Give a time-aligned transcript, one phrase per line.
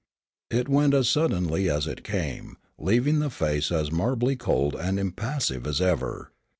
[0.49, 5.67] It went as suddenly as it came, leaving the face as marbly cold and impassive
[5.67, 6.31] as ever.